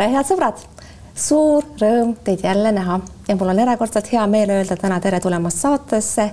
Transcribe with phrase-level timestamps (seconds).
[0.00, 0.60] tere, head sõbrad!
[1.20, 2.94] suur rõõm teid jälle näha
[3.28, 6.24] ja mul on erakordselt hea meel öelda täna tere tulemast saatesse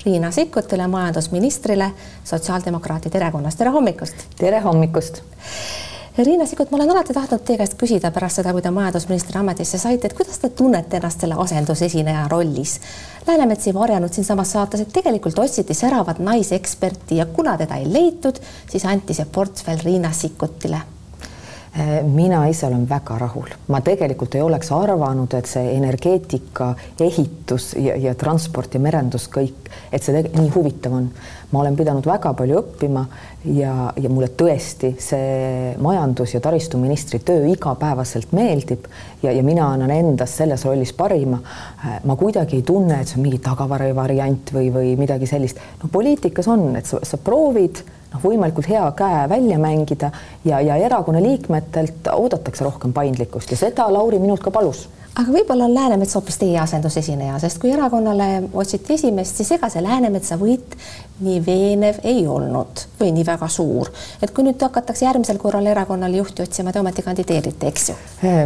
[0.00, 1.92] Riina Sikkutile, majandusministrile
[2.24, 3.58] Sotsiaaldemokraatide Erakonnast.
[3.58, 4.24] tere hommikust!
[4.40, 5.20] tere hommikust!
[6.18, 9.78] Riina Sikkut, ma olen alati tahtnud teie käest küsida pärast seda, kui te majandusministri ametisse
[9.78, 12.80] saite, et kuidas te tunnete ennast selle asendusesineja rollis?
[13.28, 18.42] Läänemets ei varjanud siinsamas saates, et tegelikult otsiti säravat naiseksperti ja kuna teda ei leitud,
[18.72, 20.82] siis anti see portfell Riina Sikkutile
[22.04, 27.94] mina ise olen väga rahul, ma tegelikult ei oleks arvanud, et see energeetika, ehitus ja,
[27.96, 31.08] ja transport ja merendus kõik, et see nii huvitav on.
[31.52, 33.06] ma olen pidanud väga palju õppima
[33.44, 38.86] ja, ja mulle tõesti see majandus- ja taristuministri töö igapäevaselt meeldib
[39.22, 41.40] ja, ja mina annan endast selles rollis parima.
[41.84, 45.60] Äh, ma kuidagi ei tunne, et see on mingi tagavarivariant või, või midagi sellist.
[45.82, 47.80] no poliitikas on, et sa, sa proovid
[48.12, 50.12] noh, võimalikult hea käe välja mängida
[50.44, 55.66] ja, ja erakonna liikmetelt oodatakse rohkem paindlikkust ja seda Lauri minult ka palus aga võib-olla
[55.68, 60.76] on Läänemets hoopis teie asendusesineja, sest kui erakonnale otsiti esimeest, siis ega see Läänemetsa võit
[61.22, 63.90] nii veenev ei olnud või nii väga suur.
[64.22, 67.98] et kui nüüd hakatakse järgmisel korral erakonnale juhti otsima, te ometi kandideerite, eks ju?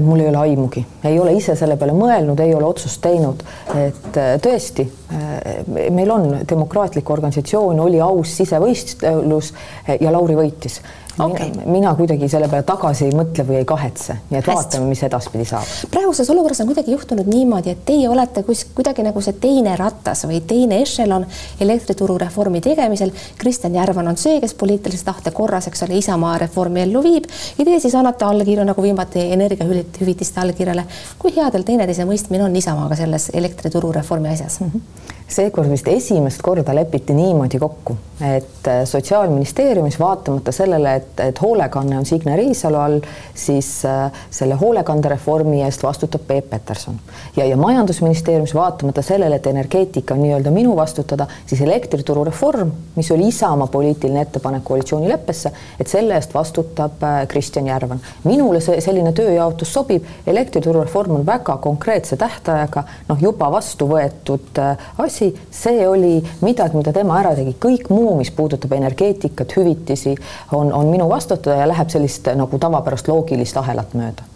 [0.02, 4.20] mul ei ole aimugi, ei ole ise selle peale mõelnud, ei ole otsust teinud, et
[4.20, 10.80] äh, tõesti, äh, meil on demokraatlik organisatsioon, oli aus sisevõistlus äh, ja Lauri võitis
[11.18, 11.50] okay..
[11.64, 14.56] mina, kuidagi selle peale tagasi ei mõtle või ei kahetse, nii et Hästi.
[14.56, 15.70] vaatame, mis edaspidi saab.
[15.90, 20.26] praeguses olukorras on kuidagi juhtunud niimoodi, et teie olete kus kuidagi nagu see teine ratas
[20.28, 21.26] või teine ešelon
[21.60, 23.12] elektrituru reformi tegemisel.
[23.38, 27.64] Kristjan Järvan on see, kes poliitilise tahte korras, eks ole, Isamaa reformi ellu viib ja
[27.64, 30.86] teie siis annate allkirju nagu viimati energiahüvitiste allkirjale.
[31.18, 34.70] kui headel teineteise mõistmine on Isamaaga selles elektrituru reformi asjas mm?
[34.74, 41.40] -hmm seekord vist esimest korda lepiti niimoodi kokku, et äh, Sotsiaalministeeriumis vaatamata sellele, et, et
[41.42, 43.00] hoolekanne on Signe Riisalo all,
[43.34, 46.94] siis äh, selle hoolekandereformi eest vastutab Peep Peterson.
[47.36, 53.10] ja, ja Majandusministeeriumis vaatamata sellele, et energeetika on nii-öelda minu vastutada, siis elektrituru reform, mis
[53.10, 58.00] oli Isamaa poliitiline ettepanek koalitsioonileppesse, et selle eest vastutab äh, Kristjan Järvan.
[58.24, 64.62] minule see selline tööjaotus sobib, elektrituru reform on väga konkreetse tähtajaga, noh, juba vastu võetud
[64.98, 70.14] asi, asi, see oli midagi, mida tema ära tegi, kõik muu, mis puudutab energeetikat, hüvitisi,
[70.52, 74.32] on, on minu vastutada ja läheb sellist nagu tavapärast loogilist ahelat mööda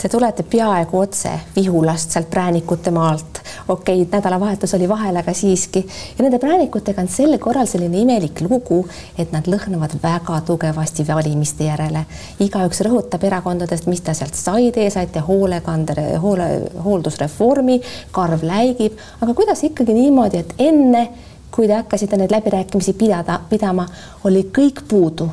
[0.00, 3.40] Te tulete peaaegu otse Vihulast, sealt Präänikute maalt.
[3.68, 5.86] okei okay,, nädalavahetus oli vahel, aga siiski.
[6.18, 8.78] ja nende präänikutega on sel korral selline imelik lugu,
[9.18, 12.06] et nad lõhnavad väga tugevasti valimiste järele.
[12.40, 16.48] igaüks rõhutab erakondadest, mis ta sealt sai, teie saite hoolekande, hoole,
[16.84, 17.80] hooldusreformi,
[18.10, 21.08] karv läigib, aga kuidas ikkagi niimoodi, et enne
[21.50, 23.84] kui te hakkasite neid läbirääkimisi pidada, pidama,
[24.24, 25.28] oli kõik puudu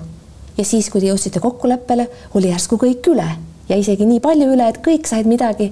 [0.57, 2.07] ja siis, kui te jõudsite kokkuleppele,
[2.37, 3.29] oli järsku kõik üle
[3.69, 5.71] ja isegi nii palju üle, et kõik said midagi.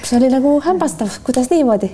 [0.00, 1.90] see oli nagu hämmastav, kuidas niimoodi?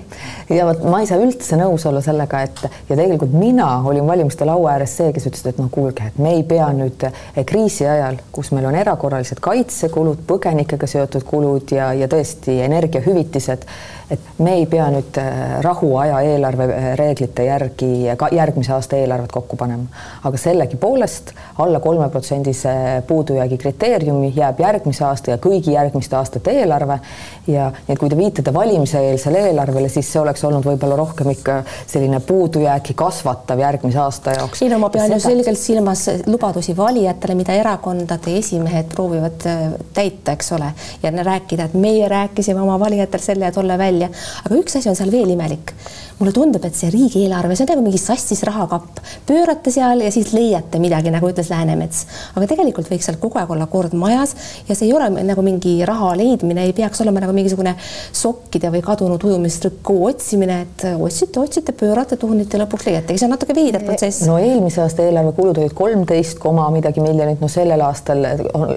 [0.49, 4.45] ja vot ma ei saa üldse nõus olla sellega, et ja tegelikult mina olin valimiste
[4.45, 7.87] laua ääres see, kes ütles, et no kuulge, et me ei pea nüüd eh, kriisi
[7.87, 13.67] ajal, kus meil on erakorralised kaitsekulud, põgenikega seotud kulud ja, ja tõesti energiahüvitised
[14.11, 19.87] et me ei pea nüüd äh, rahuaja eelarvereeglite järgi ka järgmise aasta eelarvet kokku panema,
[20.23, 26.99] aga sellegipoolest alla kolmeprotsendise puudujäägi kriteeriumi jääb järgmise aasta ja kõigi järgmiste aastate eelarve.
[27.47, 31.59] Ja nii et kui te viitate valimiseelsele eelarvele, siis see oleks olnud võib-olla rohkem ikka
[31.87, 34.61] selline puudujääki kasvatav järgmise aasta jaoks.
[34.61, 40.37] ei no ma pean ju selgelt silmas lubadusi valijatele, mida erakondade esimehed proovivad äh, täita,
[40.37, 40.71] eks ole,
[41.03, 44.13] ja rääkida, et meie rääkisime oma valijatele selle ja tolle välja välja,
[44.45, 45.73] aga üks asi on seal veel imelik.
[46.19, 50.31] Mulle tundub, et see riigieelarve, see on nagu mingi sassis rahakapp, pöörate seal ja siis
[50.33, 52.05] leiate midagi, nagu ütles Läänemets.
[52.35, 54.33] aga tegelikult võiks seal kogu aeg olla kord majas
[54.67, 57.75] ja see ei ole nagu mingi raha leidmine, ei peaks olema nagu mingisugune
[58.15, 63.55] sokkide või kadunud ujumistrikoo otsimine, et otsite, otsite, pöörate, tuhnite, lõpuks leiategi, see on natuke
[63.57, 64.25] veider protsess.
[64.29, 68.25] no eelmise aasta eelarve kulud olid kolmteist koma midagi miljonit, no sellel aastal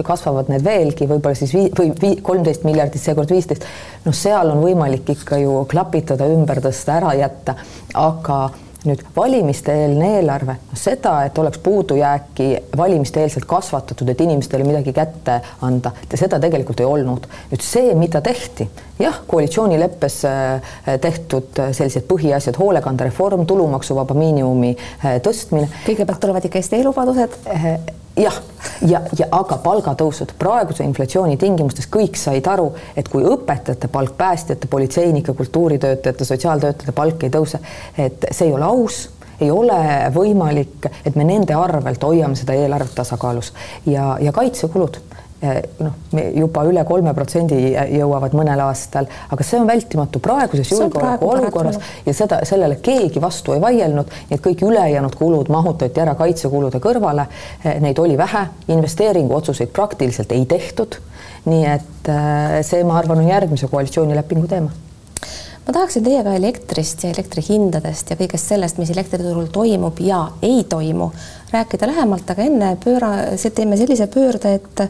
[0.07, 1.71] kasvavad need veelgi, võib-olla siis vii,
[2.01, 3.65] või kolmteist miljardit, seekord viisteist.
[4.05, 7.30] noh, seal on võimalik ikka ju klapitada, ümber tõsta, ära jätta,
[7.95, 8.41] aga
[8.89, 12.47] nüüd valimiste-eelne eelarve, seda, et oleks puudujääki
[12.77, 15.37] valimiste-eelselt kasvatatud, et inimestele midagi kätte
[15.67, 17.29] anda, seda tegelikult ei olnud.
[17.53, 18.69] nüüd see, mida tehti,
[19.01, 25.69] jah, koalitsioonileppes äh, tehtud sellised põhiasjad, hoolekandereform, tulumaksuvaba miinimumi äh, tõstmine.
[25.87, 27.73] kõigepealt tulevad ikka Eesti elubadused äh,
[28.23, 28.41] jah,
[28.87, 30.35] ja, ja aga palgatõusud.
[30.39, 37.25] Praeguse inflatsiooni tingimustes kõik said aru, et kui õpetajate palk, päästjate, politseinike, kultuuritöötajate, sotsiaaltöötajate palk
[37.25, 37.63] ei tõuse,
[37.99, 39.09] et see ei ole aus
[39.41, 39.77] ei ole
[40.13, 43.55] võimalik, et me nende arvelt hoiame seda eelarvet tasakaalus.
[43.89, 44.99] Ja, ja kaitsekulud
[45.81, 45.93] noh,
[46.37, 52.43] juba üle kolme protsendi jõuavad mõnel aastal, aga see on vältimatu praeguses julgeolekuolukorras ja seda,
[52.49, 57.27] sellele keegi vastu ei vaielnud, nii et kõik ülejäänud kulud mahutati ära kaitsekulude kõrvale.
[57.81, 61.01] Neid oli vähe, investeeringuotsuseid praktiliselt ei tehtud.
[61.45, 62.09] nii et
[62.69, 64.71] see, ma arvan, on järgmise koalitsioonilepingu teema
[65.67, 71.11] ma tahaksin teiega elektrist ja elektrihindadest ja kõigest sellest, mis elektriturul toimub ja ei toimu,
[71.53, 73.11] rääkida lähemalt, aga enne pööra,
[73.55, 74.83] teeme sellise pöörde, et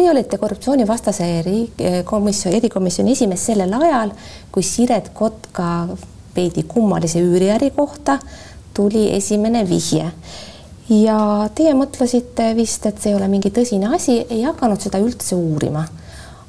[0.00, 4.14] Teie olite korruptsioonivastase erikomisjoni, erikomisjoni esimees sellel ajal,
[4.48, 5.66] kui Siret Kotka
[6.32, 8.16] veidi kummalise üüriäri kohta
[8.72, 10.06] tuli esimene vihje.
[10.88, 11.18] ja
[11.54, 15.84] teie mõtlesite vist, et see ei ole mingi tõsine asi, ei hakanud seda üldse uurima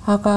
[0.09, 0.35] aga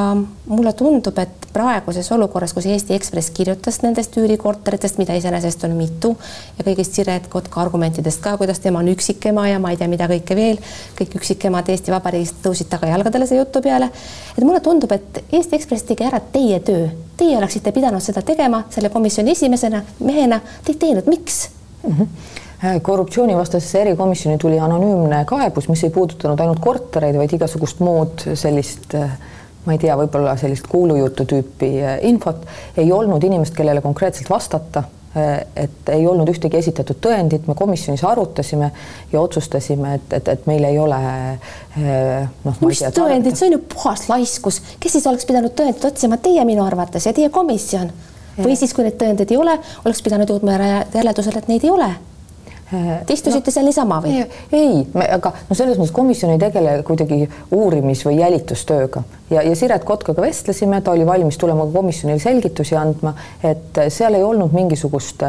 [0.51, 6.11] mulle tundub, et praeguses olukorras, kus Eesti Ekspress kirjutas nendest üürikorteritest, mida iseenesest on mitu
[6.59, 10.09] ja kõigist Siret Kotka argumentidest ka, kuidas tema on üksikema ja ma ei tea, mida
[10.11, 10.61] kõike veel,
[10.99, 13.91] kõik üksikemad Eesti Vabariigist tõusid tagajalgadele see jutu peale.
[14.37, 18.65] et mulle tundub, et Eesti Ekspress tegi ära teie töö, teie oleksite pidanud seda tegema
[18.71, 21.49] selle komisjoni esimesena mehena, te ei teinud, miks
[21.83, 21.93] mm?
[21.93, 22.43] -hmm
[22.83, 29.11] korruptsioonivastasesse erikomisjoni tuli anonüümne kaebus, mis ei puudutanud ainult kortereid, vaid igasugust muud sellist äh,
[29.65, 32.45] ma ei tea, võib-olla sellist kuulujutu tüüpi eh, infot,
[32.81, 34.85] ei olnud inimest, kellele konkreetselt vastata
[35.17, 38.71] eh, et ei olnud ühtegi esitatud tõendit, me komisjonis arutasime
[39.13, 42.65] ja otsustasime, et, et, et meil ei ole eh, noh.
[42.65, 46.45] mis tea, tõendid, see on ju puhas laiskus, kes siis oleks pidanud tõendit otsima, teie
[46.49, 47.93] minu arvates ja teie komisjon.
[48.35, 49.53] Või siis, kui neid tõendeid ei ole,
[49.87, 51.93] oleks pidanud jõudma järeldusele, et neid ei ole
[53.07, 54.23] Te istusite no, seal niisama või?
[54.53, 57.25] ei, aga no selles mõttes komisjon ei tegele kuidagi
[57.55, 62.77] uurimis- või jälitustööga ja, ja Siret Kotkaga vestlesime, ta oli valmis tulema ka komisjonile selgitusi
[62.79, 65.25] andma, et seal ei olnud mingisugust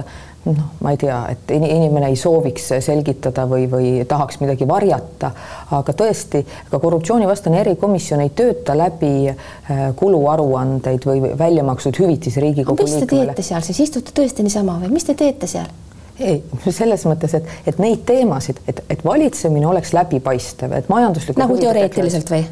[0.45, 5.31] noh, ma ei tea, et inimene ei sooviks selgitada või, või tahaks midagi varjata,
[5.73, 12.85] aga tõesti, ka korruptsioonivastane erikomisjon ei tööta läbi äh, kuluaruandeid või välja makstud hüvitisi Riigikogu
[12.85, 13.01] liikmele.
[13.01, 15.71] mis te teete seal siis, istute tõesti niisama või mis te teete seal?
[16.19, 21.57] Ei, selles mõttes, et, et neid teemasid, et, et valitsemine oleks läbipaistev, et majanduslikult nagu
[21.59, 22.45] teoreetiliselt või?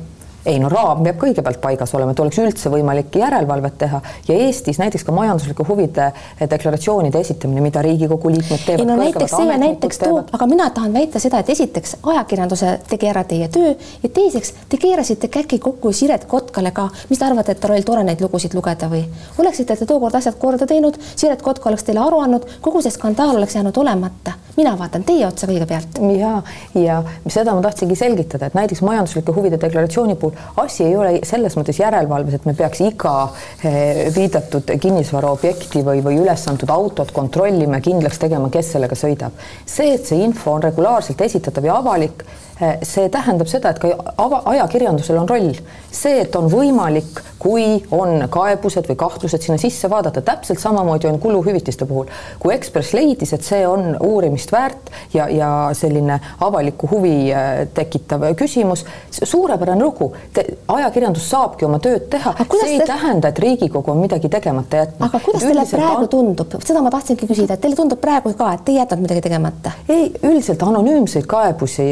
[0.45, 4.00] Ei no raam peab kõigepealt paigas olema, et oleks üldse võimalik järelevalvet teha.
[4.28, 6.10] Ja Eestis näiteks ka majanduslike huvide
[6.40, 8.84] deklaratsioonide esitamine, mida Riigikogu liikmed teevad.
[8.84, 12.74] ei no näiteks see ja näiteks too, aga mina tahan väita seda, et esiteks ajakirjanduse
[12.90, 13.74] tegi ära teie töö
[14.04, 17.88] ja teiseks te keerasite käki kokku Siret Kotkale ka, mis te arvate, et tal oli
[17.88, 19.06] tore neid lugusid lugeda või?
[19.40, 23.38] Oleksite te tookord asjad korda teinud, Siret Kotka oleks teile aru andnud, kogu see skandaal
[23.38, 24.36] oleks jäänud olemata.
[24.57, 25.98] Mina vaatan teie otsa kõigepealt.
[26.19, 26.36] ja,
[26.75, 30.32] ja seda ma tahtsingi selgitada, et näiteks majanduslike huvide deklaratsiooni puhul
[30.63, 33.15] asi ei ole selles mõttes järelevalves, et me peaks iga
[33.63, 39.44] eh, viidatud kinnisvaraobjekti või, või üles antud autot kontrollima ja kindlaks tegema, kes sellega sõidab.
[39.65, 42.25] see, et see info on regulaarselt esitatav ja avalik,
[42.83, 45.54] see tähendab seda, et ka ajakirjandusel on roll.
[45.94, 51.19] see, et on võimalik, kui on kaebused või kahtlused sinna sisse vaadata, täpselt samamoodi on
[51.19, 52.07] kuluhüvitiste puhul.
[52.39, 58.25] kui Ekspress leidis, et see on uurimist väärt ja, ja selline avalikku huvi eh, tekitav
[58.39, 60.13] küsimus, suurepärane lugu
[60.68, 62.88] ajakirjandus saabki oma tööd teha, see ei te...
[62.89, 65.07] tähenda, et Riigikogu on midagi tegemata jätnud.
[65.07, 66.09] aga kuidas teile praegu on...
[66.16, 69.26] tundub, seda ma tahtsingi küsida, et teile tundub praegu ka, et te ei jätnud midagi
[69.28, 69.76] tegemata?
[69.90, 71.87] ei, üldiselt anonüümseid kaebusi,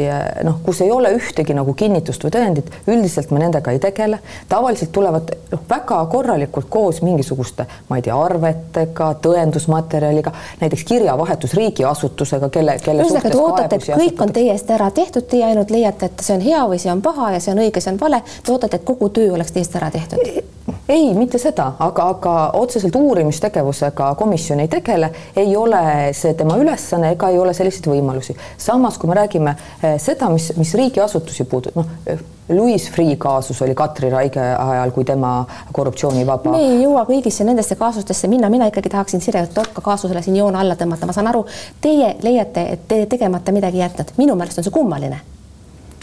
[0.48, 4.18] noh, kus ei ole ühtegi nagu kinnitust või tõendit, üldiselt me nendega ei tegele.
[4.48, 12.48] tavaliselt tulevad noh, väga korralikult koos mingisuguste, ma ei tea, arvetega, tõendusmaterjaliga, näiteks kirjavahetus riigiasutusega,
[12.48, 16.10] kelle, kelle ühesõnaga, te ootate, et kõik on teie eest ära tehtud, teie ainult leiate,
[16.10, 18.22] et see on hea või see on paha ja see on õige, see on vale,
[18.42, 20.50] te ootate, et kogu töö oleks teist ära tehtud?
[20.88, 25.82] ei, mitte seda, aga, aga otseselt uurimistegevusega komisjon ei tegele, ei ole
[26.16, 28.36] see tema ülesanne ega ei ole selliseid võimalusi.
[28.58, 32.22] samas, kui me räägime eh, seda, mis, mis riigiasutusi puudutab, noh,
[32.52, 36.50] Louis Freeh kaasus oli Katri Raige ajal, kui tema korruptsioonivaba.
[36.50, 40.58] me ei jõua kõigisse nendesse kaasustesse minna, mina ikkagi tahaksin Siret Kotka kaasusele siin joone
[40.58, 41.44] alla tõmmata, ma saan aru,
[41.80, 45.20] teie leiate, et te tegemata midagi jätnud, minu meelest on see kummaline.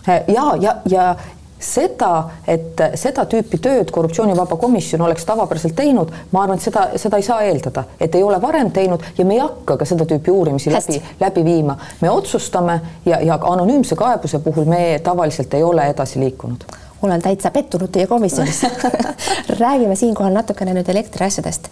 [0.07, 1.15] Ja, ja, ja,
[1.59, 7.19] seda, et seda tüüpi tööd korruptsioonivaba komisjon oleks tavapäraselt teinud, ma arvan, et seda, seda
[7.19, 10.31] ei saa eeldada, et ei ole varem teinud ja me ei hakka ka seda tüüpi
[10.31, 10.99] uurimisi Hästi.
[10.99, 11.77] läbi, läbi viima.
[12.01, 16.63] me otsustame ja, ja anonüümse kaebuse puhul me tavaliselt ei ole edasi liikunud
[17.01, 18.61] olen täitsa pettunud teie komisjonis
[19.59, 21.69] räägime siinkohal natukene nüüd elektriasjadest.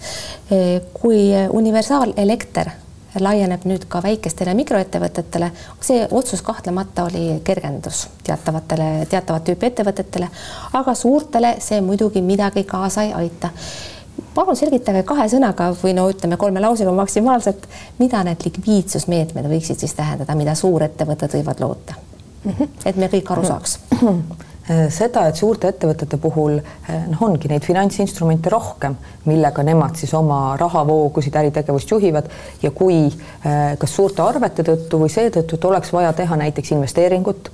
[0.93, 2.69] kui universaalelekter
[3.19, 5.51] laieneb nüüd ka väikestele mikroettevõtetele.
[5.81, 10.29] see otsus kahtlemata oli kergendus teatavatele, teatavat tüüpi ettevõtetele,
[10.73, 13.49] aga suurtele see muidugi midagi kaasa ei aita.
[14.33, 17.67] palun selgitage kahe sõnaga või no ütleme kolme lausega maksimaalselt,
[17.99, 21.93] mida need likviidsusmeetmed võiksid siis tähendada, mida suurettevõtted võivad loota?
[22.85, 24.13] et me kõik aru saaks Äh,
[24.67, 28.97] seda, et suurte ettevõtete puhul äh, noh, ongi neid finantsinstrumente rohkem,
[29.27, 32.27] millega nemad siis oma rahavoogusid, äritegevust juhivad
[32.61, 37.51] ja kui äh, kas suurte arvete tõttu või seetõttu, et oleks vaja teha näiteks investeeringut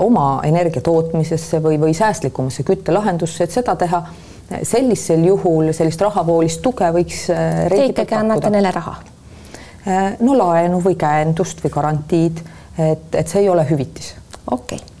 [0.00, 4.02] oma energia tootmisesse või, või säästlikumasse küttelahendusse, et seda teha,
[4.64, 8.96] sellisel juhul sellist rahavoolist tuge võiks Te ikkagi annate neile raha?
[10.24, 12.42] no laenu või käendust või garantiid,
[12.80, 14.14] et, et see ei ole hüvitis.
[14.50, 14.95] okei okay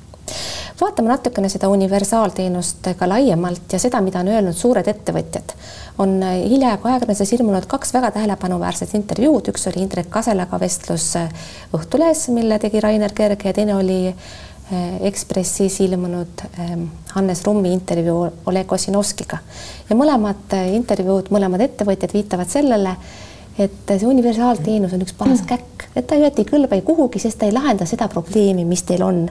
[0.80, 5.54] vaatame natukene seda universaalteenust ka laiemalt ja seda, mida on öelnud suured ettevõtjad.
[5.98, 11.14] on hiljaaegu ajakirjanduses ilmunud kaks väga tähelepanuväärset intervjuud, üks oli Indrek Kaselaga vestlus
[11.76, 16.74] Õhtulehes, mille tegi Rainer Kerge ja teine oli eh, Ekspressis ilmunud eh,
[17.14, 19.38] Hannes Rummi intervjuu Oleg Ossinovskiga.
[19.88, 22.92] Ja mõlemad intervjuud, mõlemad ettevõtjad viitavad sellele,
[23.58, 27.48] et see universaalteenus on üks paras käkk, et ta ei kõlba ei kuhugi, sest ta
[27.48, 29.24] ei lahenda seda probleemi, mis teil on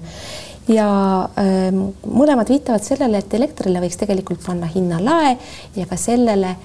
[0.68, 0.88] ja
[1.40, 5.36] ähm, mõlemad viitavad sellele, et elektrile võiks tegelikult panna hinnalae
[5.76, 6.56] ja ka sellele,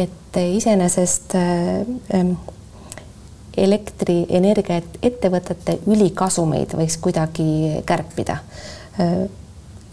[0.00, 2.34] et iseenesest ähm,
[3.60, 8.38] elektrienergia ettevõtete ülikasumeid võiks kuidagi kärpida.
[9.00, 9.26] Äh,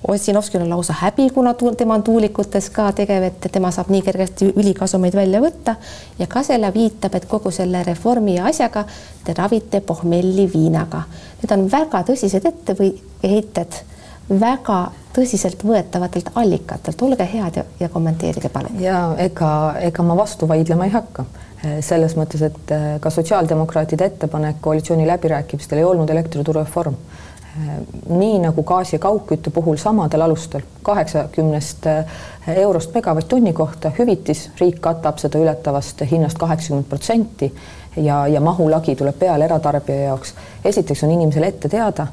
[0.08, 4.52] Ossinovskil on lausa häbi, kuna tema on tuulikutes ka tegev, et tema saab nii kergesti
[4.56, 5.76] ülikasumeid välja võtta
[6.20, 8.86] ja Kasela viitab, et kogu selle reformi ja asjaga
[9.26, 11.02] te ravite pohmelli viinaga.
[11.42, 13.82] Need on väga tõsised etteheited,
[14.30, 14.78] väga
[15.18, 18.78] tõsiseltvõetavatelt allikatelt, olge head ja, ja kommenteerige palun.
[18.80, 19.52] ja ega,
[19.82, 21.26] ega ma vastu vaidlema ei hakka
[21.82, 26.96] selles mõttes, et ka sotsiaaldemokraatide ettepanek koalitsiooni läbirääkimistel ei olnud elektrituru reform
[28.10, 32.06] nii nagu gaasi ja kaugkütte puhul samadel alustel, kaheksakümnest eh,
[32.56, 37.52] eurost megavatt-tunni kohta hüvitis, riik katab seda ületavast hinnast kaheksakümmend protsenti
[37.98, 40.34] ja, ja mahulagi tuleb peale eratarbija jaoks.
[40.66, 42.08] esiteks on inimesele ette teada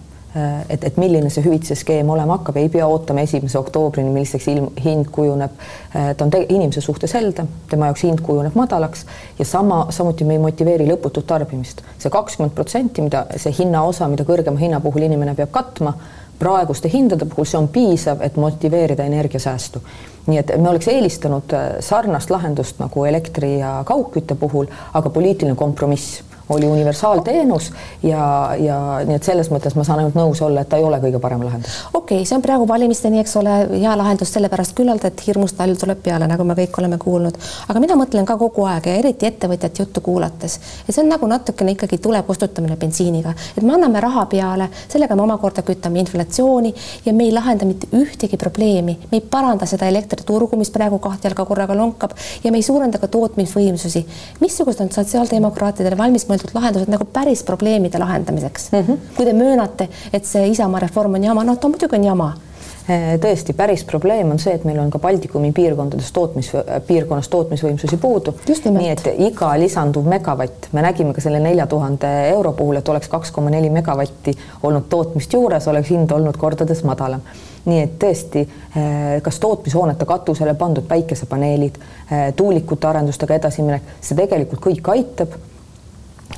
[0.68, 4.66] et, et milline see hüvitise skeem olema hakkab, ei pea ootama esimese oktoobrini, milliseks ilm,
[4.84, 5.52] hind kujuneb.
[5.94, 9.06] Äh, ta on inimese suhtes helde, tema jaoks hind kujuneb madalaks
[9.38, 11.84] ja sama, samuti me ei motiveeri lõputut tarbimist.
[11.98, 15.94] see kakskümmend protsenti, mida see hinnaosa, mida kõrgema hinna puhul inimene peab katma,
[16.38, 19.82] praeguste hindade puhul see on piisav, et motiveerida energiasäästu
[20.26, 25.54] nii et me oleks eelistanud äh, sarnast lahendust nagu elektri ja kaugkütte puhul, aga poliitiline
[25.54, 27.72] kompromiss oli universaalteenus
[28.02, 30.98] ja, ja nii et selles mõttes ma saan ainult nõus olla, et ta ei ole
[31.00, 31.76] kõige parem lahendus.
[31.92, 35.78] okei okay,, see on praegu valimisteni, eks ole, hea lahendus sellepärast küllalt, et hirmus talv
[35.80, 37.38] tuleb peale, nagu me kõik oleme kuulnud.
[37.68, 40.58] aga mina mõtlen ka kogu aeg ja eriti ettevõtjate juttu kuulates,
[40.88, 45.16] et see on nagu natukene ikkagi tule kustutamine bensiiniga, et me anname raha peale, sellega
[45.16, 46.74] me omakorda kütame inflatsiooni
[47.06, 51.28] ja me ei lahenda mitte ühtegi probleemi, me ei paranda seda elektriturgu, mis praegu kahte
[51.28, 52.12] jalga korraga lonkab
[52.44, 54.04] ja me ei suurenda ka tootmisvõimsusi.
[54.40, 58.80] missugused on sotsiaaldemokraatidele valmis mõeldud lahendused nagu päris probleemide lahendamiseks mm.
[58.80, 59.14] -hmm.
[59.16, 63.14] kui te möönate, et see Isamaa reform on jama, noh, ta muidugi on jama äh,
[63.20, 66.50] tõesti, päris probleem on see, et meil on ka Baltikumi piirkondades tootmis,
[66.86, 68.34] piirkonnas tootmisvõimsusi puudu.
[68.70, 73.08] nii et iga lisanduv megavatt, me nägime ka selle nelja tuhande euro puhul, et oleks
[73.08, 77.20] kaks koma neli megavatti olnud tootmist juures, oleks hind olnud kordades madalam.
[77.64, 78.44] nii et tõesti,
[78.76, 81.78] äh, kas tootmishoonete katusele pandud päikesepaneelid,
[82.12, 85.38] äh, tuulikute arendustega edasiminek, see tegelikult kõik aitab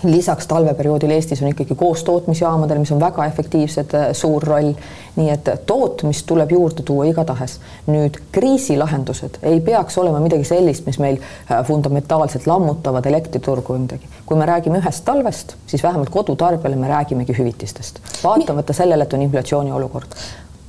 [0.02, 4.72] lisaks talveperioodil Eestis on ikkagi koostootmisjaamadel, mis on väga efektiivsed, äh, suur roll.
[5.16, 7.60] nii et tootmist tuleb juurde tuua igatahes.
[7.86, 14.08] nüüd kriisilahendused ei peaks olema midagi sellist, mis meil äh, fundamentaalselt lammutavad elektriturgu või midagi.
[14.26, 19.22] kui me räägime ühest talvest, siis vähemalt kodutarbijale me räägimegi hüvitistest, vaatamata sellele, et on
[19.22, 20.18] inflatsiooniolukord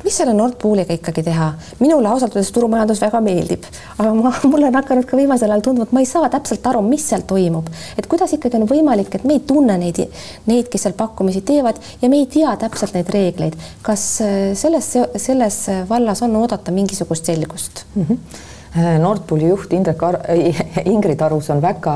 [0.08, 1.50] mis selle Nord Pooliga ikkagi teha?
[1.80, 3.66] minule ausalt öeldes turumajandus väga meeldib,
[3.98, 6.82] aga ma, mulle on hakanud ka viimasel ajal tunduma, et ma ei saa täpselt aru,
[6.88, 7.68] mis seal toimub,
[8.00, 10.04] et kuidas ikkagi on võimalik, et me ei tunne neid,
[10.48, 13.58] neid, kes seal pakkumisi teevad ja me ei tea täpselt neid reegleid.
[13.84, 18.06] kas äh, selles, selles vallas on oodata mingisugust selgust mm?
[18.08, 18.46] -hmm
[18.76, 20.18] Nord Pooli juht Indrek Ar
[20.94, 21.94] Ingrid Arus on väga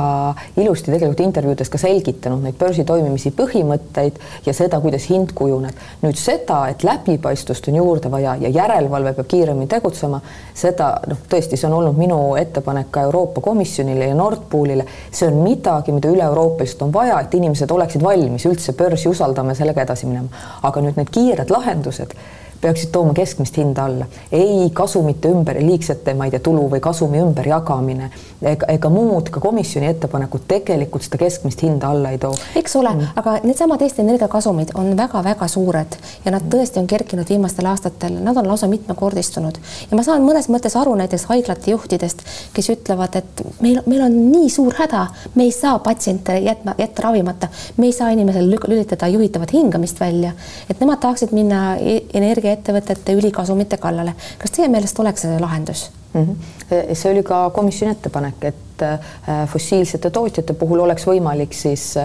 [0.58, 5.76] ilusti tegelikult intervjuudes ka selgitanud neid börsi toimimise põhimõtteid ja seda, kuidas hind kujuneb.
[6.02, 10.22] nüüd seda, et läbipaistvust on juurde vaja ja järelevalve peab kiiremini tegutsema,
[10.56, 14.86] seda noh, tõesti, see on olnud minu ettepanek ka Euroopa Komisjonile ja Nord Poolile.
[15.12, 19.62] see on midagi, mida üle-euroopaliselt on vaja, et inimesed oleksid valmis üldse börsi usaldama ja
[19.64, 20.30] sellega edasi minema.
[20.64, 22.16] aga nüüd need kiired lahendused
[22.62, 24.06] peaksid tooma keskmist hinda alla.
[24.32, 28.10] ei kasumite ümber, liigsete, ma ei tea, tulu või kasumi ümberjagamine
[28.42, 32.34] ega, ega muud ka komisjoni ettepanekud tegelikult seda keskmist hinda alla ei too.
[32.56, 36.88] eks ole mm., aga needsamad Eesti Energia kasumid on väga-väga suured ja nad tõesti on
[36.90, 39.60] kerkinud viimastel aastatel, nad on lausa mitmekordistunud
[39.92, 44.18] ja ma saan mõnes mõttes aru näiteks haiglate juhtidest, kes ütlevad, et meil, meil on
[44.32, 49.10] nii suur häda, me ei saa patsiente jätma, jätta ravimata, me ei saa inimesele lülitada
[49.12, 50.34] juhitavat hingamist välja,
[50.70, 54.16] et nemad tahaksid minna e-, energia energiaettevõtete ülikasumite kallale.
[54.38, 56.22] kas teie meelest oleks see lahendus mm?
[56.26, 56.94] -hmm.
[56.94, 59.00] see oli ka komisjoni ettepanek, et äh,
[59.48, 61.96] fossiilsete tootjate puhul oleks võimalik siis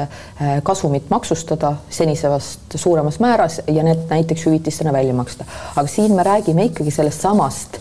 [0.62, 5.44] kasumit maksustada senisest suuremas määras ja need näiteks hüvitistena välja maksta.
[5.76, 7.78] aga siin me räägime ikkagi sellest samast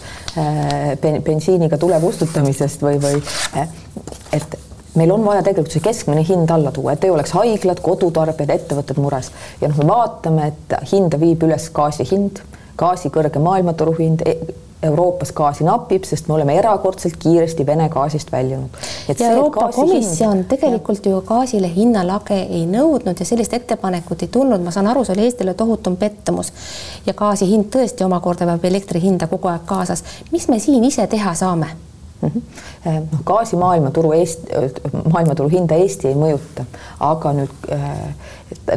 [1.23, 3.21] bensiiniga tule kustutamisest või, või
[4.33, 4.57] et
[4.95, 8.99] meil on vaja tegelikult see keskmine hind alla tuua, et ei oleks haiglad, kodutarbijad, ettevõtted
[9.01, 9.31] mures
[9.61, 12.41] ja noh, me vaatame, et hinda viib üles gaasi hind,
[12.77, 14.37] gaasi kõrge maailmaturu hind e
[14.85, 18.69] Euroopas gaasi napib, sest me oleme erakordselt kiiresti Vene gaasist väljunud.
[19.07, 20.47] ja Euroopa Komisjon hind...
[20.51, 25.15] tegelikult ju gaasile hinnalage ei nõudnud ja sellist ettepanekut ei tulnud, ma saan aru, see
[25.15, 26.53] oli Eestile tohutum pettumus.
[27.05, 30.03] ja gaasi hind tõesti omakorda veab elektri hinda kogu aeg kaasas.
[30.31, 31.73] mis me siin ise teha saame?
[32.25, 34.63] Noh, gaasi maailmaturu Eesti,
[35.11, 36.65] maailmaturu hinda Eesti ei mõjuta,
[37.03, 37.93] aga nüüd äh,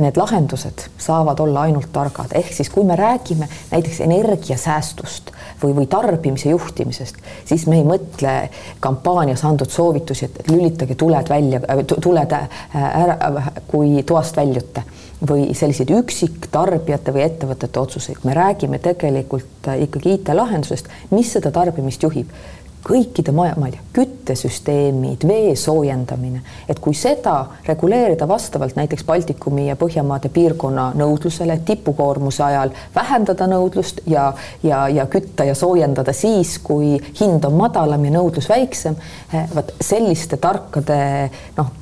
[0.00, 5.86] need lahendused saavad olla ainult targad, ehk siis kui me räägime näiteks energiasäästust või, või
[5.90, 8.34] tarbimise juhtimisest, siis me ei mõtle
[8.80, 13.18] kampaanias antud soovitusi, et lülitage tuled välja, tuled ära,
[13.68, 14.84] kui toast väljute
[15.28, 22.30] või selliseid üksiktarbijate või ettevõtete otsuseid, me räägime tegelikult ikkagi IT-lahendusest, mis seda tarbimist juhib
[22.88, 27.34] kõikide maja, ma ei tea, küttesüsteemid, vee soojendamine, et kui seda
[27.66, 34.30] reguleerida vastavalt näiteks Baltikumi ja Põhjamaade piirkonna nõudlusele, tipukoormuse ajal vähendada nõudlust ja,
[34.62, 38.96] ja, ja kütta ja soojendada siis, kui hind on madalam ja nõudlus väiksem,
[39.32, 41.00] eh, vot selliste tarkade
[41.58, 41.74] noh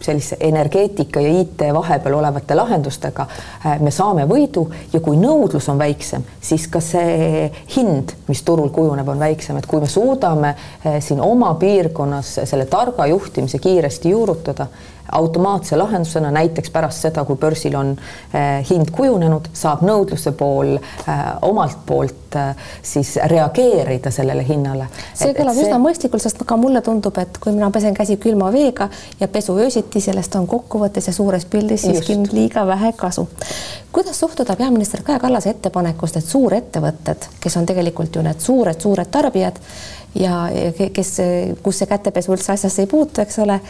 [0.00, 5.78] sellise energeetika ja IT vahepeal olevate lahendustega äh, me saame võidu ja kui nõudlus on
[5.78, 10.98] väiksem, siis ka see hind, mis turul kujuneb, on väiksem, et kui me suudame äh,
[11.00, 14.68] siin oma piirkonnas selle targa juhtimise kiiresti juurutada
[15.12, 17.92] automaatse lahendusena näiteks pärast seda, kui börsil on
[18.34, 24.88] eh, hind kujunenud, saab nõudluse pool eh, omalt poolt eh, siis reageerida sellele hinnale.
[25.14, 25.66] see kõlab see...
[25.66, 28.88] üsna mõistlikult, sest ka mulle tundub, et kui mina pesen käsi külma veega
[29.20, 33.28] ja pesu öösiti, sellest on kokkuvõttes ja suures pildis siiski liiga vähe kasu.
[33.92, 39.62] kuidas suhtuda peaminister Kaja Kallase ettepanekust, et suurettevõtted, kes on tegelikult ju need suured-suured tarbijad
[40.20, 40.46] ja,
[40.94, 41.12] kes,
[41.62, 43.60] kus see kätepesu üldse asjasse ei puutu, eks ole,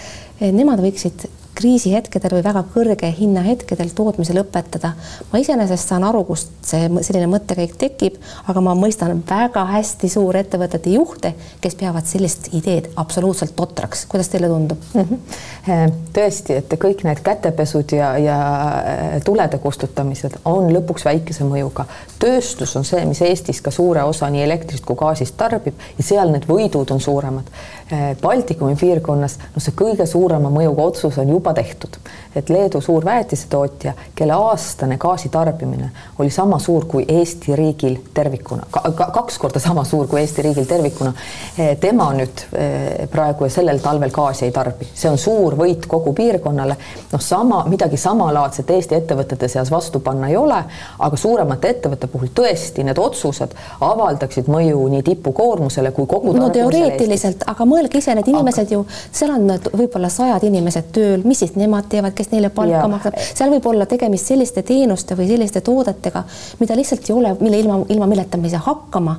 [0.41, 1.27] nemad võiksid
[1.57, 4.93] kriisihetkedel või väga kõrge hinnahetkedel tootmise lõpetada.
[5.33, 8.19] ma iseenesest saan aru, kust see selline mõttekäik tekib,
[8.51, 14.05] aga ma mõistan väga hästi suurettevõtete juhte, kes peavad sellist ideed absoluutselt totraks.
[14.07, 15.07] kuidas teile tundub mm?
[15.09, 15.93] -hmm.
[16.17, 21.85] tõesti, et kõik need kätepesud ja, ja äh, tulede kustutamised on lõpuks väikese mõjuga.
[22.19, 26.31] tööstus on see, mis Eestis ka suure osa nii elektrist kui gaasist tarbib ja seal
[26.31, 27.51] need võidud on suuremad.
[27.93, 31.97] Äh, Baltikumi piirkonnas, no see kõige suurema mõjuga otsus on juba juba tehtud,
[32.37, 38.83] et Leedu suur väetisetootja, kelle aastane gaasitarbimine oli sama suur kui Eesti riigil tervikuna ka,,
[39.15, 41.13] kaks korda sama suur kui Eesti riigil tervikuna.
[41.59, 45.87] Eh, tema nüüd eh, praegu ja sellel talvel gaasi ei tarbi, see on suur võit
[45.87, 46.77] kogu piirkonnale.
[47.13, 50.59] noh, sama midagi samalaadset Eesti ettevõtete seas vastu panna ei ole,
[50.99, 56.35] aga suuremate ettevõtte puhul tõesti need otsused avaldaksid mõju nii tipukoormusele kui kogu.
[56.35, 58.81] no teoreetiliselt, aga mõelge ise, need inimesed aga...
[58.81, 62.81] ju, seal on võib-olla sajad inimesed tööl, mis mis siis nemad teevad, kes neile palka
[62.81, 62.89] ja.
[62.89, 66.25] maksab, seal võib olla tegemist selliste teenuste või selliste toodetega,
[66.61, 69.19] mida lihtsalt ei ole, mille ilma, ilma milleta me ei saa hakkama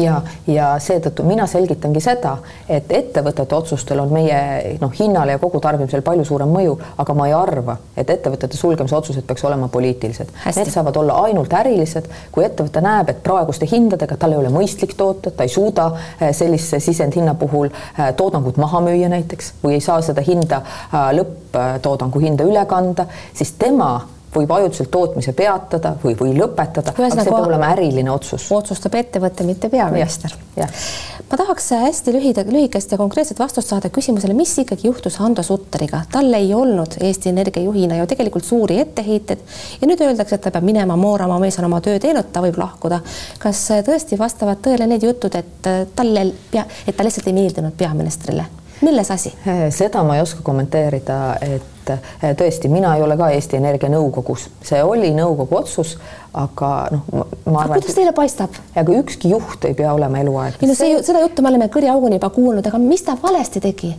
[0.00, 2.36] ja, ja seetõttu mina selgitangi seda,
[2.68, 7.28] et ettevõtete otsustel on meie noh, hinnale ja kogu tarbimisel palju suurem mõju, aga ma
[7.28, 10.32] ei arva, et ettevõtete sulgemise otsused peaks olema poliitilised.
[10.56, 14.96] Need saavad olla ainult ärilised, kui ettevõte näeb, et praeguste hindadega tal ei ole mõistlik
[14.96, 19.84] toota, ta ei suuda eh, sellise sisendhinna puhul eh, toodangut maha müüa näiteks või ei
[19.84, 23.96] saa seda hinda eh, lõpptoodangu hinda üle kanda, siis tema
[24.36, 28.46] võib ajutiselt tootmise peatada või, või lõpetada, aga see peab olema äriline otsus.
[28.52, 30.34] otsustab ettevõte, mitte peaminister.
[30.56, 36.02] ma tahaks hästi lühida, lühikest ja konkreetset vastust saada küsimusele, mis ikkagi juhtus Hando Sutteriga.
[36.12, 39.40] tal ei olnud Eesti Energia juhina ju tegelikult suuri etteheiteid
[39.80, 42.60] ja nüüd öeldakse, et ta peab minema moorama, mees on oma töö teinud, ta võib
[42.60, 43.00] lahkuda.
[43.38, 48.46] kas tõesti vastavad tõele need jutud, et talle, et ta lihtsalt ei meeldinud peaministrile?
[48.80, 49.32] Milles asi?
[49.70, 54.48] seda ma ei oska kommenteerida, et eh, tõesti, mina ei ole ka Eesti Energia nõukogus,
[54.66, 55.96] see oli nõukogu otsus,
[56.36, 57.06] aga noh,
[57.46, 57.78] ma arvan.
[57.78, 58.58] kuidas teile paistab?
[58.76, 60.60] aga ükski juht ei pea olema eluaegne.
[60.62, 63.94] ei no see, seda juttu me oleme kõriauguni juba kuulnud, aga mis ta valesti tegi?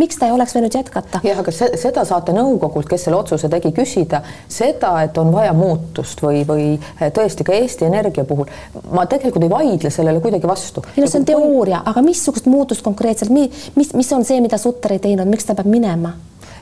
[0.00, 1.20] Miks ta ei oleks võinud jätkata?
[1.26, 6.22] jah, aga seda saate nõukogult, kes selle otsuse tegi, küsida seda, et on vaja muutust
[6.24, 8.48] või, või eh, tõesti ka Eesti Energia puhul
[8.94, 10.84] ma tegelikult ei vaidle sellele kuidagi vastu.
[10.96, 14.96] ei no see on teooria, aga missugust muutust konkreetselt, mis, mis on see, mida Sutter
[14.96, 16.16] ei teinud, miks ta peab minema?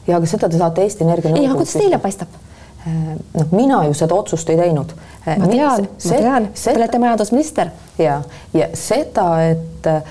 [0.09, 2.48] ja aga seda te saate Eesti Energia ei, aga kuidas teile paistab?
[2.87, 4.93] Noh, mina ju seda otsust ei teinud.
[5.29, 7.71] ma tean, ma tean, te olete majandusminister.
[7.99, 8.21] ja,
[8.55, 10.03] ja seda, et äh,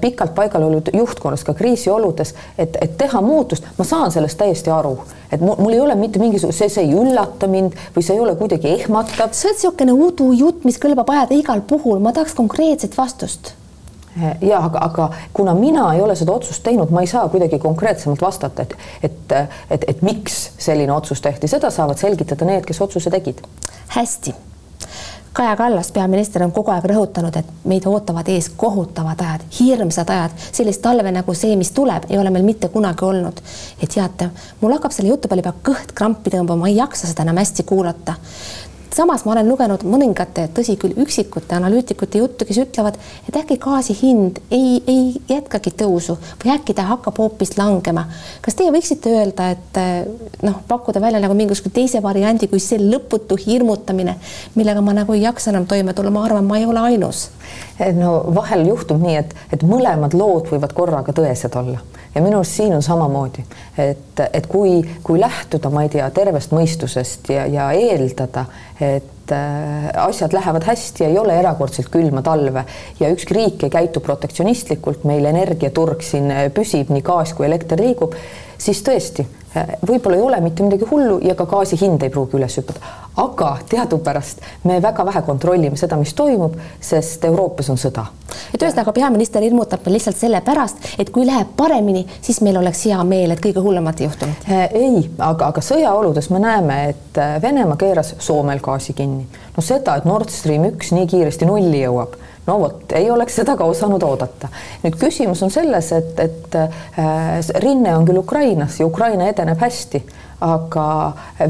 [0.00, 4.96] pikalt paigal olnud juhtkonnas ka kriisioludes, et, et teha muutust, ma saan sellest täiesti aru,
[5.30, 8.24] et mul, mul ei ole mitte mingisugune, see, see ei üllata mind või see ei
[8.24, 9.32] ole kuidagi ehmatav.
[9.32, 13.54] see on niisugune udujutt, mis kõlbab ajada igal puhul, ma tahaks konkreetset vastust
[14.40, 18.22] ja aga, aga kuna mina ei ole seda otsust teinud, ma ei saa kuidagi konkreetsemalt
[18.22, 19.36] vastata, et, et,
[19.70, 23.42] et, et miks selline otsus tehti, seda saavad selgitada need, kes otsuse tegid.
[23.96, 24.34] hästi.
[25.34, 30.36] Kaja Kallas, peaminister, on kogu aeg rõhutanud, et meid ootavad ees kohutavad ajad, hirmsad ajad,
[30.54, 33.40] sellist talve nagu see, mis tuleb, ei ole meil mitte kunagi olnud.
[33.80, 34.28] ja teate,
[34.60, 37.66] mul hakkab selle jutu peale juba kõht krampi tõmbama, ma ei jaksa seda enam hästi
[37.66, 38.14] kuulata
[38.94, 43.96] samas ma olen lugenud mõningate, tõsi küll, üksikute analüütikute juttu, kes ütlevad, et äkki gaasi
[43.98, 48.06] hind ei, ei jätkagi tõusu või äkki ta hakkab hoopis langema.
[48.44, 49.80] kas teie võiksite öelda, et
[50.46, 54.16] noh, pakkuda välja nagu mingisuguse teise variandi kui see lõputu hirmutamine,
[54.54, 57.28] millega ma nagu ei jaksa enam toime tulla, ma arvan, ma ei ole ainus.
[57.98, 61.82] no vahel juhtub nii, et, et mõlemad lood võivad korraga tõesed olla
[62.14, 63.44] ja minu arust siin on samamoodi,
[63.78, 68.46] et, et kui, kui lähtuda, ma ei tea, tervest mõistusest ja, ja eeldada,
[68.80, 72.66] et äh, asjad lähevad hästi ei ole erakordselt külma talve
[73.00, 78.14] ja ükski riik ei käitu protektsionistlikult, meil energiaturg siin püsib, nii gaas kui elekter liigub,
[78.58, 79.26] siis tõesti
[79.86, 82.80] võib-olla ei ole mitte midagi hullu ja ka gaasi hind ei pruugi üles hüpata,
[83.22, 88.06] aga teadupärast me väga vähe kontrollime seda, mis toimub, sest Euroopas on sõda.
[88.54, 93.30] et ühesõnaga peaminister hirmutab lihtsalt sellepärast, et kui läheb paremini, siis meil oleks hea meel,
[93.30, 94.48] et kõige hullemat ei juhtunud.
[94.50, 99.26] Äh, ei, aga, aga sõjaoludes me näeme, et äh, Venemaa keeras Soomel gaasi kinni.
[99.56, 103.56] no seda, et Nord Stream üks nii kiiresti nulli jõuab no vot, ei oleks seda
[103.56, 104.48] ka osanud oodata.
[104.82, 110.02] nüüd küsimus on selles, et, et äh, rinne on küll Ukrainas ja Ukraina edeneb hästi
[110.40, 110.86] aga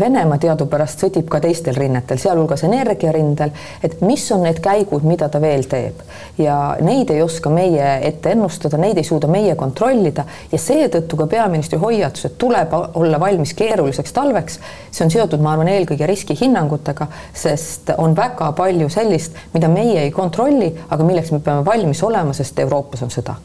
[0.01, 3.53] Venemaa teadupärast sõdib ka teistel rinnetel, sealhulgas energiarindel,
[3.85, 6.01] et mis on need käigud, mida ta veel teeb.
[6.38, 11.29] Ja neid ei oska meie ette ennustada, neid ei suuda meie kontrollida ja seetõttu ka
[11.31, 14.59] peaministri hoiatus, et tuleb olla valmis keeruliseks talveks,
[14.90, 20.12] see on seotud, ma arvan, eelkõige riskihinnangutega, sest on väga palju sellist, mida meie ei
[20.14, 23.38] kontrolli, aga milleks me peame valmis olema, sest Euroopas on sõda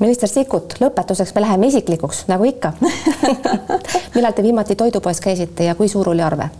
[0.00, 2.72] minister Sikkut, lõpetuseks me läheme isiklikuks, nagu ikka
[4.16, 6.50] millal te viimati toidupoes käisite ja kui suur oli arve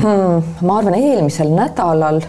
[0.00, 0.52] hmm,?
[0.66, 2.22] ma arvan, eelmisel nädalal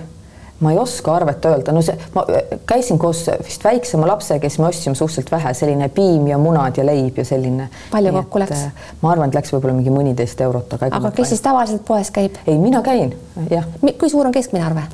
[0.62, 2.24] ma ei oska arvet öelda, no see, ma
[2.70, 6.86] käisin koos vist väiksema lapsega, siis me ostsime suhteliselt vähe, selline piim ja munad ja
[6.86, 7.70] leib ja selline.
[7.92, 8.66] palju kokku läks?
[8.68, 10.92] Äh, ma arvan, et läks võib-olla mingi mõniteist eurot, aga.
[11.00, 12.38] aga kes siis tavaliselt poes käib?
[12.46, 13.16] ei, mina käin,
[13.50, 13.66] jah.
[13.90, 14.86] kui suur on keskmine arve?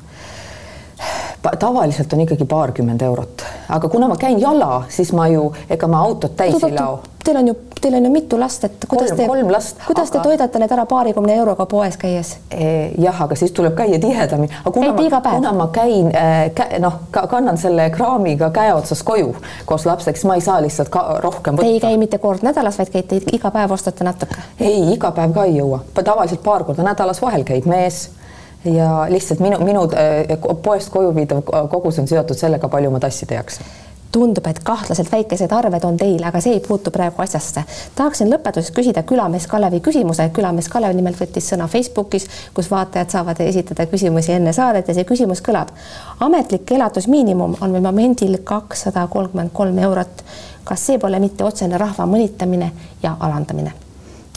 [1.59, 6.01] Tavaliselt on ikkagi paarkümmend eurot, aga kuna ma käin jala, siis ma ju, ega ma
[6.01, 6.99] autot täis ei lao.
[7.27, 10.07] Teil on ju, teil on ju mitu last, et kuidas kolm, te, kolm last, kuidas
[10.09, 10.19] aga...
[10.19, 12.37] te toidate need ära paarikümne euroga poes käies?
[12.51, 12.69] E,
[13.03, 14.53] jah, aga siis tuleb käia tihedamini.
[14.63, 15.41] käite iga päev?
[15.41, 20.37] kuna ma käin äh,, noh, kannan selle kraamiga käe otsas koju koos lapsega, siis ma
[20.39, 21.67] ei saa lihtsalt ka rohkem võtta.
[21.67, 24.39] Te ei käi mitte kord nädalas, vaid käite iga päev ostate natuke?
[24.59, 28.05] ei, iga päev ka ei jõua, tavaliselt paar korda nädalas, vahel käib mees
[28.65, 33.37] ja lihtsalt minu, minu äh, poest koju viidav kogus on seotud sellega, palju ma tassida
[33.41, 33.75] jaksan
[34.11, 37.63] tundub, et kahtlaselt väikesed arved on teil, aga see ei puutu praegu asjasse.
[37.95, 40.29] tahaksin lõpetuseks küsida külamees Kalevi küsimuse.
[40.33, 45.03] külamees Kalev nimelt võttis sõna Facebookis, kus vaatajad saavad esitada küsimusi enne saadet ja see
[45.03, 45.73] küsimus kõlab.
[46.19, 50.23] ametlik elatusmiinimum on meil momendil kakssada kolmkümmend kolm eurot.
[50.63, 52.71] kas see pole mitte otsene rahva mõnitamine
[53.03, 53.86] ja alandamine?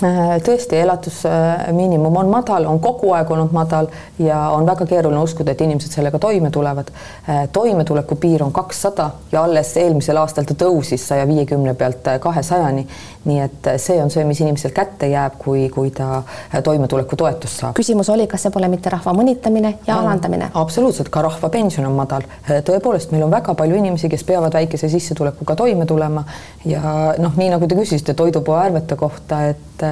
[0.03, 5.53] Äh, tõesti, elatusmiinimum on madal, on kogu aeg olnud madal ja on väga keeruline uskuda,
[5.53, 6.89] et inimesed sellega toime tulevad.
[7.29, 12.87] Äh, toimetuleku piir on kakssada ja alles eelmisel aastal ta tõusis saja viiekümne pealt kahesajani.
[13.25, 16.23] nii et see on see, mis inimesel kätte jääb, kui, kui ta
[16.65, 17.75] toimetulekutoetust saab.
[17.77, 20.49] küsimus oli, kas see pole mitte rahva mõnitamine ja no, alandamine?
[20.55, 22.25] absoluutselt, ka rahvapension on madal.
[22.49, 26.25] Äh, tõepoolest, meil on väga palju inimesi, kes peavad väikese sissetulekuga toime tulema
[26.65, 29.90] ja noh, nii nagu te küsisite toidupoe arvete kohta, et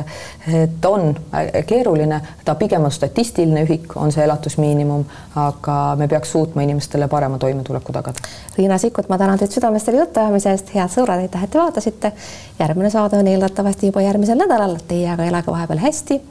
[0.48, 1.14] et on
[1.66, 5.04] keeruline, ta pigem on statistiline ühik, on see elatusmiinimum,
[5.36, 8.24] aga me peaks suutma inimestele parema toimetuleku tagada.
[8.58, 12.12] Riina Sikkut, ma tänan teid südamest selle jutuajamise eest, head sõbrad, aitäh, et te vaatasite.
[12.58, 16.22] järgmine saade on eeldatavasti juba järgmisel nädalal, teie aga elage vahepeal hästi.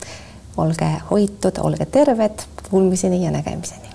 [0.58, 3.88] olge hoitud, olge terved, kuulmiseni ja nägemiseni.